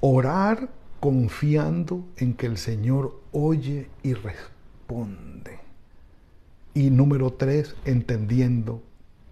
Orar 0.00 0.68
confiando 0.98 2.04
en 2.16 2.34
que 2.34 2.46
el 2.46 2.58
Señor 2.58 3.20
oye 3.30 3.88
y 4.02 4.14
responde. 4.14 5.60
Y 6.74 6.90
número 6.90 7.34
tres, 7.34 7.76
entendiendo 7.84 8.82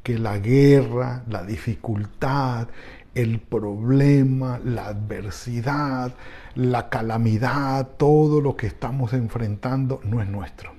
que 0.05 0.21
la 0.21 0.39
guerra, 0.39 1.25
la 1.29 1.43
dificultad, 1.43 2.69
el 3.13 3.41
problema, 3.41 4.61
la 4.65 4.87
adversidad, 4.87 6.15
la 6.55 6.91
calamidad, 6.91 7.89
todo 7.97 8.41
lo 8.41 8.57
que 8.57 8.69
estamos 8.69 9.15
enfrentando 9.15 10.01
no 10.05 10.23
es 10.23 10.29
nuestro, 10.29 10.71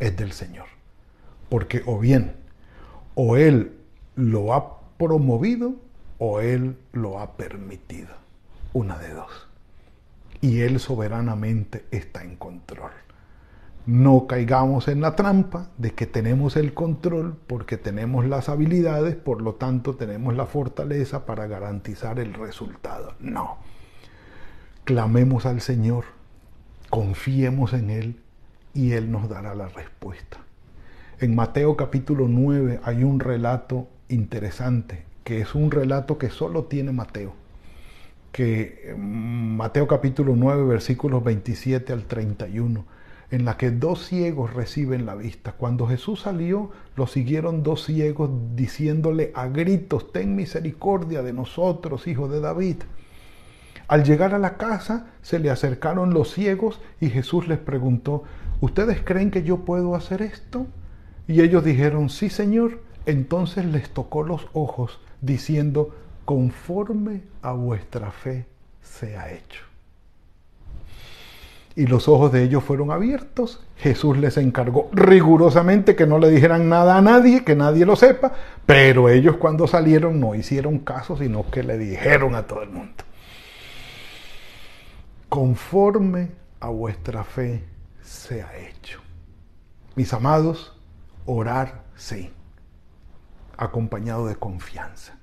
es 0.00 0.16
del 0.16 0.32
Señor. 0.32 0.66
Porque 1.48 1.84
o 1.86 2.00
bien, 2.00 2.34
o 3.14 3.36
Él 3.36 3.78
lo 4.16 4.52
ha 4.54 4.78
promovido 4.98 5.74
o 6.18 6.40
Él 6.40 6.76
lo 6.92 7.18
ha 7.18 7.36
permitido. 7.36 8.10
Una 8.72 8.98
de 8.98 9.12
dos. 9.12 9.48
Y 10.40 10.60
Él 10.60 10.80
soberanamente 10.80 11.84
está 11.90 12.22
en 12.22 12.36
control. 12.36 12.92
No 13.84 14.28
caigamos 14.28 14.86
en 14.86 15.00
la 15.00 15.16
trampa 15.16 15.70
de 15.76 15.92
que 15.92 16.06
tenemos 16.06 16.56
el 16.56 16.72
control 16.72 17.36
porque 17.48 17.76
tenemos 17.76 18.24
las 18.24 18.48
habilidades, 18.48 19.16
por 19.16 19.42
lo 19.42 19.54
tanto 19.54 19.96
tenemos 19.96 20.36
la 20.36 20.46
fortaleza 20.46 21.26
para 21.26 21.48
garantizar 21.48 22.20
el 22.20 22.34
resultado. 22.34 23.14
No. 23.18 23.58
Clamemos 24.84 25.46
al 25.46 25.60
Señor, 25.60 26.04
confiemos 26.90 27.72
en 27.72 27.90
Él 27.90 28.20
y 28.72 28.92
Él 28.92 29.10
nos 29.10 29.28
dará 29.28 29.54
la 29.56 29.68
respuesta. 29.68 30.38
En 31.18 31.34
Mateo 31.34 31.76
capítulo 31.76 32.26
9 32.28 32.80
hay 32.84 33.02
un 33.02 33.18
relato 33.18 33.88
interesante, 34.08 35.04
que 35.24 35.40
es 35.40 35.54
un 35.54 35.70
relato 35.70 36.18
que 36.18 36.30
solo 36.30 36.64
tiene 36.64 36.92
Mateo, 36.92 37.34
que 38.32 38.94
mm, 38.96 39.56
Mateo 39.56 39.86
capítulo 39.86 40.34
9 40.36 40.64
versículos 40.64 41.22
27 41.22 41.92
al 41.92 42.04
31, 42.04 42.84
en 43.30 43.44
la 43.46 43.56
que 43.56 43.70
dos 43.70 44.06
ciegos 44.06 44.52
reciben 44.52 45.06
la 45.06 45.14
vista. 45.14 45.52
Cuando 45.52 45.86
Jesús 45.86 46.20
salió, 46.20 46.70
lo 46.96 47.06
siguieron 47.06 47.62
dos 47.62 47.84
ciegos 47.84 48.30
diciéndole 48.54 49.32
a 49.34 49.46
gritos, 49.46 50.12
ten 50.12 50.36
misericordia 50.36 51.22
de 51.22 51.32
nosotros, 51.32 52.06
hijo 52.06 52.28
de 52.28 52.40
David. 52.40 52.76
Al 53.88 54.04
llegar 54.04 54.34
a 54.34 54.38
la 54.38 54.56
casa, 54.56 55.06
se 55.22 55.38
le 55.38 55.50
acercaron 55.50 56.14
los 56.14 56.32
ciegos 56.32 56.80
y 57.00 57.08
Jesús 57.08 57.48
les 57.48 57.58
preguntó, 57.58 58.24
¿ustedes 58.60 59.02
creen 59.02 59.30
que 59.30 59.42
yo 59.42 59.64
puedo 59.64 59.94
hacer 59.94 60.22
esto? 60.22 60.66
Y 61.26 61.40
ellos 61.40 61.64
dijeron, 61.64 62.10
sí, 62.10 62.28
Señor. 62.28 62.80
Entonces 63.06 63.64
les 63.64 63.90
tocó 63.90 64.22
los 64.22 64.46
ojos, 64.52 65.00
diciendo, 65.20 65.94
conforme 66.24 67.22
a 67.42 67.52
vuestra 67.52 68.10
fe 68.10 68.46
sea 68.82 69.32
hecho. 69.32 69.64
Y 71.74 71.86
los 71.86 72.06
ojos 72.06 72.30
de 72.32 72.44
ellos 72.44 72.62
fueron 72.62 72.90
abiertos. 72.90 73.64
Jesús 73.78 74.18
les 74.18 74.36
encargó 74.36 74.90
rigurosamente 74.92 75.96
que 75.96 76.06
no 76.06 76.18
le 76.18 76.30
dijeran 76.30 76.68
nada 76.68 76.98
a 76.98 77.02
nadie, 77.02 77.44
que 77.44 77.56
nadie 77.56 77.86
lo 77.86 77.96
sepa, 77.96 78.32
pero 78.66 79.08
ellos 79.08 79.36
cuando 79.38 79.66
salieron 79.66 80.20
no 80.20 80.34
hicieron 80.34 80.78
caso, 80.80 81.16
sino 81.16 81.50
que 81.50 81.62
le 81.62 81.78
dijeron 81.78 82.34
a 82.34 82.46
todo 82.46 82.62
el 82.62 82.70
mundo. 82.70 83.04
Conforme 85.30 86.28
a 86.60 86.68
vuestra 86.68 87.24
fe 87.24 87.64
sea 88.02 88.50
hecho. 88.58 89.00
Mis 89.96 90.12
amados, 90.12 90.78
orar 91.24 91.84
sí 91.96 92.30
acompañado 93.56 94.26
de 94.26 94.36
confianza. 94.36 95.14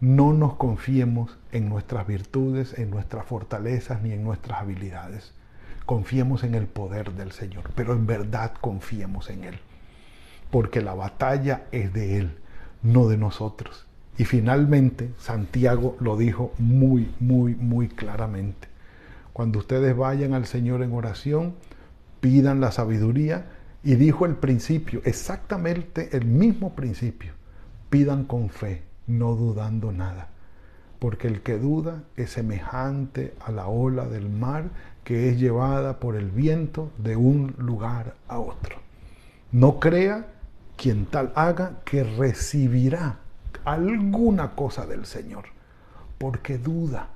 No 0.00 0.32
nos 0.32 0.54
confiemos 0.54 1.36
en 1.50 1.68
nuestras 1.68 2.06
virtudes, 2.06 2.78
en 2.78 2.90
nuestras 2.90 3.26
fortalezas 3.26 4.00
ni 4.02 4.12
en 4.12 4.22
nuestras 4.22 4.60
habilidades. 4.60 5.32
Confiemos 5.86 6.44
en 6.44 6.54
el 6.54 6.66
poder 6.66 7.14
del 7.14 7.32
Señor, 7.32 7.70
pero 7.74 7.94
en 7.94 8.06
verdad 8.06 8.52
confiemos 8.60 9.28
en 9.30 9.44
Él. 9.44 9.58
Porque 10.50 10.82
la 10.82 10.94
batalla 10.94 11.64
es 11.72 11.92
de 11.92 12.18
Él, 12.18 12.38
no 12.82 13.08
de 13.08 13.16
nosotros. 13.16 13.86
Y 14.18 14.24
finalmente, 14.24 15.10
Santiago 15.18 15.96
lo 15.98 16.16
dijo 16.16 16.52
muy, 16.58 17.12
muy, 17.18 17.54
muy 17.54 17.88
claramente. 17.88 18.68
Cuando 19.32 19.58
ustedes 19.58 19.96
vayan 19.96 20.32
al 20.32 20.46
Señor 20.46 20.82
en 20.82 20.92
oración, 20.92 21.54
pidan 22.20 22.60
la 22.60 22.70
sabiduría 22.70 23.46
y 23.82 23.94
dijo 23.94 24.26
el 24.26 24.36
principio, 24.36 25.00
exactamente 25.04 26.16
el 26.16 26.24
mismo 26.24 26.74
principio 26.74 27.37
pidan 27.90 28.24
con 28.24 28.50
fe, 28.50 28.82
no 29.06 29.34
dudando 29.34 29.92
nada, 29.92 30.28
porque 30.98 31.28
el 31.28 31.42
que 31.42 31.58
duda 31.58 32.04
es 32.16 32.30
semejante 32.30 33.34
a 33.40 33.52
la 33.52 33.68
ola 33.68 34.06
del 34.06 34.28
mar 34.28 34.70
que 35.04 35.30
es 35.30 35.38
llevada 35.38 36.00
por 36.00 36.16
el 36.16 36.30
viento 36.30 36.90
de 36.98 37.16
un 37.16 37.54
lugar 37.56 38.14
a 38.28 38.40
otro. 38.40 38.76
No 39.52 39.80
crea 39.80 40.26
quien 40.76 41.06
tal 41.06 41.32
haga 41.34 41.80
que 41.84 42.04
recibirá 42.04 43.18
alguna 43.64 44.54
cosa 44.54 44.86
del 44.86 45.06
Señor, 45.06 45.46
porque 46.18 46.58
duda. 46.58 47.08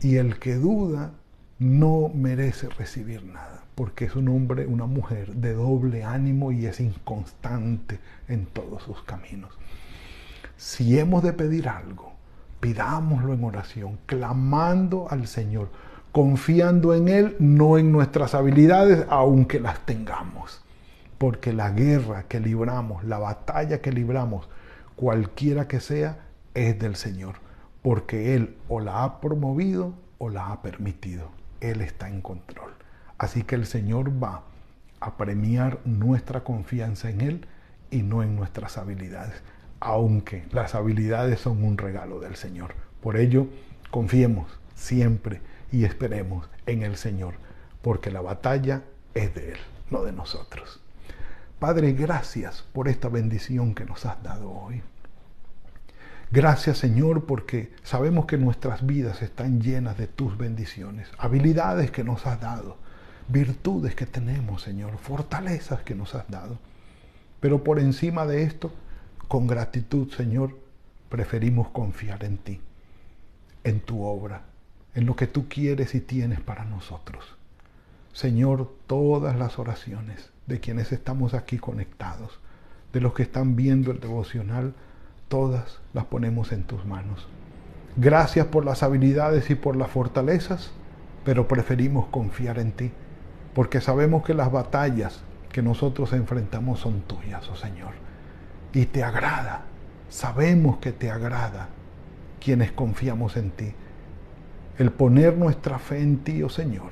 Y 0.00 0.16
el 0.16 0.38
que 0.38 0.54
duda 0.54 1.12
no 1.58 2.08
merece 2.14 2.68
recibir 2.68 3.24
nada, 3.24 3.64
porque 3.74 4.04
es 4.04 4.14
un 4.14 4.28
hombre, 4.28 4.66
una 4.66 4.86
mujer 4.86 5.34
de 5.34 5.54
doble 5.54 6.04
ánimo 6.04 6.52
y 6.52 6.66
es 6.66 6.78
inconstante 6.78 7.98
en 8.28 8.46
todos 8.46 8.84
sus 8.84 9.02
caminos. 9.02 9.52
Si 10.58 10.98
hemos 10.98 11.22
de 11.22 11.32
pedir 11.32 11.68
algo, 11.68 12.14
pidámoslo 12.58 13.32
en 13.32 13.44
oración, 13.44 13.96
clamando 14.06 15.06
al 15.08 15.28
Señor, 15.28 15.68
confiando 16.10 16.96
en 16.96 17.06
Él, 17.06 17.36
no 17.38 17.78
en 17.78 17.92
nuestras 17.92 18.34
habilidades, 18.34 19.06
aunque 19.08 19.60
las 19.60 19.86
tengamos. 19.86 20.64
Porque 21.16 21.52
la 21.52 21.70
guerra 21.70 22.24
que 22.24 22.40
libramos, 22.40 23.04
la 23.04 23.20
batalla 23.20 23.80
que 23.80 23.92
libramos, 23.92 24.48
cualquiera 24.96 25.68
que 25.68 25.78
sea, 25.78 26.26
es 26.54 26.76
del 26.76 26.96
Señor. 26.96 27.36
Porque 27.80 28.34
Él 28.34 28.56
o 28.68 28.80
la 28.80 29.04
ha 29.04 29.20
promovido 29.20 29.94
o 30.18 30.28
la 30.28 30.50
ha 30.50 30.60
permitido. 30.60 31.30
Él 31.60 31.82
está 31.82 32.08
en 32.08 32.20
control. 32.20 32.72
Así 33.16 33.44
que 33.44 33.54
el 33.54 33.64
Señor 33.64 34.10
va 34.20 34.42
a 34.98 35.16
premiar 35.16 35.78
nuestra 35.84 36.42
confianza 36.42 37.10
en 37.10 37.20
Él 37.20 37.46
y 37.92 38.02
no 38.02 38.24
en 38.24 38.34
nuestras 38.34 38.76
habilidades 38.76 39.40
aunque 39.80 40.44
las 40.52 40.74
habilidades 40.74 41.40
son 41.40 41.62
un 41.64 41.78
regalo 41.78 42.20
del 42.20 42.36
Señor. 42.36 42.74
Por 43.00 43.16
ello, 43.16 43.46
confiemos 43.90 44.50
siempre 44.74 45.40
y 45.70 45.84
esperemos 45.84 46.48
en 46.66 46.82
el 46.82 46.96
Señor, 46.96 47.34
porque 47.82 48.10
la 48.10 48.20
batalla 48.20 48.82
es 49.14 49.34
de 49.34 49.52
Él, 49.52 49.58
no 49.90 50.02
de 50.04 50.12
nosotros. 50.12 50.80
Padre, 51.58 51.92
gracias 51.92 52.64
por 52.72 52.88
esta 52.88 53.08
bendición 53.08 53.74
que 53.74 53.84
nos 53.84 54.06
has 54.06 54.22
dado 54.22 54.50
hoy. 54.50 54.82
Gracias 56.30 56.76
Señor 56.76 57.24
porque 57.24 57.72
sabemos 57.82 58.26
que 58.26 58.36
nuestras 58.36 58.84
vidas 58.84 59.22
están 59.22 59.62
llenas 59.62 59.96
de 59.96 60.06
tus 60.06 60.36
bendiciones, 60.36 61.08
habilidades 61.16 61.90
que 61.90 62.04
nos 62.04 62.26
has 62.26 62.38
dado, 62.38 62.76
virtudes 63.28 63.94
que 63.94 64.04
tenemos 64.04 64.60
Señor, 64.62 64.98
fortalezas 64.98 65.80
que 65.80 65.94
nos 65.94 66.14
has 66.14 66.28
dado. 66.28 66.58
Pero 67.40 67.64
por 67.64 67.78
encima 67.78 68.26
de 68.26 68.42
esto, 68.42 68.70
con 69.28 69.46
gratitud, 69.46 70.10
Señor, 70.10 70.56
preferimos 71.10 71.68
confiar 71.68 72.24
en 72.24 72.38
ti, 72.38 72.60
en 73.62 73.80
tu 73.80 74.02
obra, 74.02 74.42
en 74.94 75.04
lo 75.04 75.16
que 75.16 75.26
tú 75.26 75.48
quieres 75.48 75.94
y 75.94 76.00
tienes 76.00 76.40
para 76.40 76.64
nosotros. 76.64 77.36
Señor, 78.14 78.72
todas 78.86 79.36
las 79.36 79.58
oraciones 79.58 80.30
de 80.46 80.60
quienes 80.60 80.92
estamos 80.92 81.34
aquí 81.34 81.58
conectados, 81.58 82.40
de 82.94 83.02
los 83.02 83.12
que 83.12 83.22
están 83.22 83.54
viendo 83.54 83.90
el 83.90 84.00
devocional, 84.00 84.72
todas 85.28 85.78
las 85.92 86.06
ponemos 86.06 86.50
en 86.52 86.64
tus 86.64 86.86
manos. 86.86 87.28
Gracias 87.96 88.46
por 88.46 88.64
las 88.64 88.82
habilidades 88.82 89.50
y 89.50 89.54
por 89.54 89.76
las 89.76 89.90
fortalezas, 89.90 90.70
pero 91.26 91.46
preferimos 91.48 92.06
confiar 92.06 92.58
en 92.58 92.72
ti, 92.72 92.92
porque 93.54 93.82
sabemos 93.82 94.24
que 94.24 94.32
las 94.32 94.50
batallas 94.50 95.20
que 95.52 95.60
nosotros 95.60 96.14
enfrentamos 96.14 96.80
son 96.80 97.02
tuyas, 97.02 97.46
oh 97.50 97.56
Señor 97.56 98.08
y 98.72 98.86
te 98.86 99.02
agrada. 99.02 99.62
Sabemos 100.08 100.78
que 100.78 100.92
te 100.92 101.10
agrada 101.10 101.68
quienes 102.40 102.72
confiamos 102.72 103.36
en 103.36 103.50
ti. 103.50 103.72
El 104.78 104.92
poner 104.92 105.36
nuestra 105.36 105.78
fe 105.78 106.00
en 106.00 106.18
ti, 106.18 106.42
oh 106.42 106.48
Señor, 106.48 106.90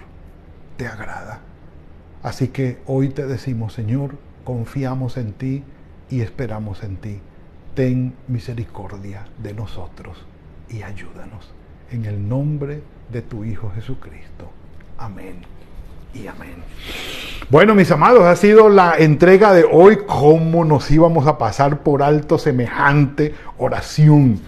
te 0.77 0.87
agrada. 0.87 1.41
Así 2.23 2.49
que 2.49 2.79
hoy 2.87 3.11
te 3.11 3.27
decimos, 3.27 3.73
Señor, 3.73 4.17
confiamos 4.45 5.17
en 5.17 5.33
ti 5.33 5.62
y 6.11 6.21
esperamos 6.21 6.83
en 6.83 6.97
ti. 6.97 7.21
Ten 7.75 8.15
misericordia 8.27 9.27
de 9.43 9.55
nosotros 9.55 10.25
y 10.69 10.83
ayúdanos. 10.83 11.53
En 11.91 12.05
el 12.05 12.29
nombre 12.29 12.83
de 13.12 13.23
tu 13.23 13.45
Hijo 13.45 13.71
Jesucristo. 13.71 14.51
Amén 14.99 15.57
y 16.22 16.26
amén. 16.26 16.55
Bueno, 17.48 17.74
mis 17.74 17.90
amados, 17.90 18.24
ha 18.24 18.35
sido 18.35 18.68
la 18.68 18.96
entrega 18.98 19.52
de 19.52 19.64
hoy. 19.70 19.98
¿Cómo 20.07 20.64
nos 20.64 20.90
íbamos 20.90 21.26
a 21.26 21.38
pasar 21.38 21.81
por 21.83 22.02
alto 22.02 22.38
semejante 22.38 23.35
oración? 23.59 24.40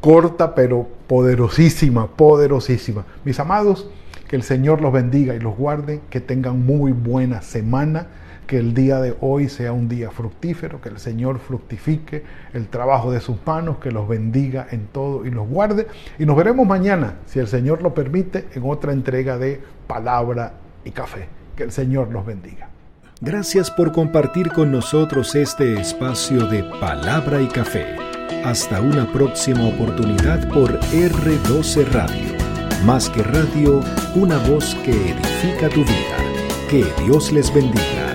Corta, 0.00 0.54
pero 0.54 0.88
poderosísima, 1.06 2.06
poderosísima. 2.06 3.04
Mis 3.24 3.38
amados, 3.40 3.90
que 4.26 4.36
el 4.36 4.42
Señor 4.42 4.80
los 4.80 4.92
bendiga 4.92 5.34
y 5.34 5.40
los 5.40 5.56
guarde, 5.56 6.00
que 6.08 6.20
tengan 6.20 6.64
muy 6.64 6.92
buena 6.92 7.42
semana, 7.42 8.06
que 8.46 8.58
el 8.58 8.72
día 8.72 9.00
de 9.00 9.14
hoy 9.20 9.48
sea 9.48 9.72
un 9.72 9.88
día 9.88 10.10
fructífero, 10.10 10.80
que 10.80 10.88
el 10.88 10.98
Señor 10.98 11.40
fructifique 11.40 12.24
el 12.54 12.68
trabajo 12.68 13.12
de 13.12 13.20
sus 13.20 13.36
manos, 13.44 13.78
que 13.78 13.90
los 13.90 14.08
bendiga 14.08 14.66
en 14.70 14.86
todo 14.86 15.26
y 15.26 15.30
los 15.30 15.46
guarde. 15.46 15.88
Y 16.18 16.24
nos 16.24 16.36
veremos 16.36 16.66
mañana, 16.66 17.16
si 17.26 17.38
el 17.38 17.48
Señor 17.48 17.82
lo 17.82 17.92
permite, 17.92 18.46
en 18.54 18.62
otra 18.64 18.92
entrega 18.92 19.36
de 19.36 19.60
Palabra 19.86 20.54
y 20.84 20.90
Café. 20.90 21.28
Que 21.56 21.64
el 21.64 21.72
Señor 21.72 22.10
los 22.10 22.24
bendiga. 22.24 22.70
Gracias 23.20 23.70
por 23.70 23.92
compartir 23.92 24.50
con 24.50 24.72
nosotros 24.72 25.34
este 25.34 25.78
espacio 25.78 26.46
de 26.46 26.64
Palabra 26.80 27.42
y 27.42 27.48
Café. 27.48 27.96
Hasta 28.44 28.80
una 28.80 29.06
próxima 29.12 29.66
oportunidad 29.68 30.48
por 30.48 30.80
R12 30.80 31.86
Radio. 31.88 32.34
Más 32.84 33.10
que 33.10 33.22
radio, 33.22 33.82
una 34.14 34.38
voz 34.48 34.74
que 34.86 34.92
edifica 34.92 35.68
tu 35.68 35.80
vida. 35.84 36.16
Que 36.70 36.86
Dios 37.04 37.30
les 37.30 37.52
bendiga. 37.52 38.09